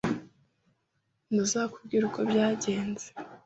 ntazakubwira 1.33 2.03
uko 2.09 2.19
byagenze. 2.29 3.07